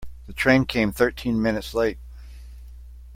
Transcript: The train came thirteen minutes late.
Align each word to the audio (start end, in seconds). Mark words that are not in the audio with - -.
The 0.25 0.33
train 0.33 0.65
came 0.65 0.91
thirteen 0.91 1.39
minutes 1.39 1.75
late. 1.75 1.99